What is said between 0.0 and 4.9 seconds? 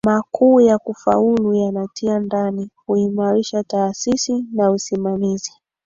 makuu ya kufaulu yanatia ndani kuimarisha taasisi na